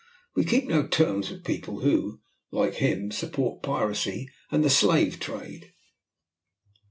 We 0.35 0.45
keep 0.45 0.65
no 0.65 0.87
terms 0.87 1.29
with 1.29 1.43
people 1.43 1.81
who, 1.81 2.21
like 2.49 2.73
him, 2.73 3.11
support 3.11 3.61
piracy 3.61 4.31
and 4.49 4.63
the 4.63 4.69
slave 4.71 5.19
trade." 5.19 5.73